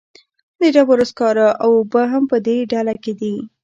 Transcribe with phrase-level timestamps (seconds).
[0.59, 3.35] د ډبرو سکاره او اوبه هم په دې ډله کې دي.